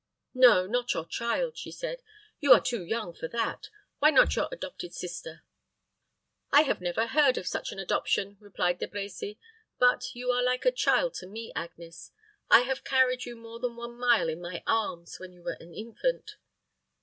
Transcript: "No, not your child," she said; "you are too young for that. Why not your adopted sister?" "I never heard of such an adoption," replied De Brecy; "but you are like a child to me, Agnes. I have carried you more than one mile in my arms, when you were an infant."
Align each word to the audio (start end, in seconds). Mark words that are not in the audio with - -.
"No, 0.33 0.65
not 0.65 0.95
your 0.95 1.05
child," 1.05 1.55
she 1.57 1.71
said; 1.71 2.01
"you 2.39 2.53
are 2.53 2.59
too 2.59 2.83
young 2.83 3.13
for 3.13 3.27
that. 3.27 3.69
Why 3.99 4.09
not 4.09 4.35
your 4.35 4.49
adopted 4.51 4.95
sister?" 4.95 5.43
"I 6.51 6.63
never 6.79 7.05
heard 7.05 7.37
of 7.37 7.45
such 7.45 7.71
an 7.71 7.77
adoption," 7.77 8.35
replied 8.39 8.79
De 8.79 8.87
Brecy; 8.87 9.37
"but 9.77 10.15
you 10.15 10.31
are 10.31 10.41
like 10.41 10.65
a 10.65 10.71
child 10.71 11.13
to 11.19 11.27
me, 11.27 11.53
Agnes. 11.55 12.11
I 12.49 12.61
have 12.61 12.83
carried 12.83 13.25
you 13.25 13.35
more 13.35 13.59
than 13.59 13.75
one 13.75 13.95
mile 13.99 14.27
in 14.27 14.41
my 14.41 14.63
arms, 14.65 15.19
when 15.19 15.33
you 15.33 15.43
were 15.43 15.57
an 15.59 15.75
infant." 15.75 16.37